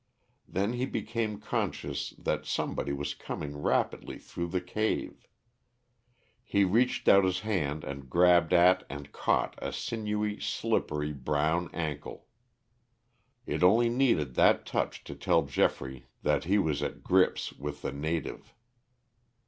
[0.47, 5.27] Then he became conscious that somebody was coming rapidly through the cave.
[6.43, 12.25] He reached out his hand and grabbed at and caught a sinewy, slippery brown ankle.
[13.45, 17.91] It only needed that touch to tell Geoffrey that he was at grips with the
[17.91, 18.55] native.